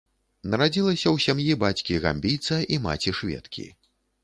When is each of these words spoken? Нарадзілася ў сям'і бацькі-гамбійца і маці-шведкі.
Нарадзілася 0.53 1.03
ў 1.03 1.17
сям'і 1.25 1.59
бацькі-гамбійца 1.65 2.59
і 2.73 2.83
маці-шведкі. 2.89 3.71